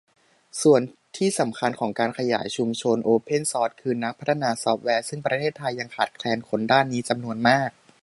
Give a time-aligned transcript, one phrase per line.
[0.61, 0.81] ส่วน
[1.17, 7.69] ที่สำคัญของการขยายชุมชนโอเพ่นซอร์สคือ นักพัฒนาซอร์ฟแวร์ ซึ่งประเทศไทยยังขาดแคลนคนด้านนี้จำนวนมาก